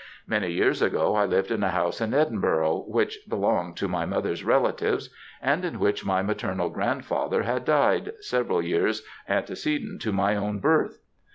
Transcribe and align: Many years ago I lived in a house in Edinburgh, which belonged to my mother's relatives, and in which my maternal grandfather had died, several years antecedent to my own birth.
Many 0.25 0.51
years 0.51 0.81
ago 0.81 1.13
I 1.13 1.25
lived 1.27 1.51
in 1.51 1.63
a 1.63 1.69
house 1.69 2.01
in 2.01 2.11
Edinburgh, 2.15 2.85
which 2.87 3.19
belonged 3.29 3.77
to 3.77 3.87
my 3.87 4.03
mother's 4.03 4.43
relatives, 4.43 5.11
and 5.43 5.63
in 5.63 5.77
which 5.79 6.03
my 6.03 6.23
maternal 6.23 6.71
grandfather 6.71 7.43
had 7.43 7.65
died, 7.65 8.13
several 8.19 8.63
years 8.63 9.03
antecedent 9.29 10.01
to 10.01 10.11
my 10.11 10.35
own 10.35 10.57
birth. 10.59 11.03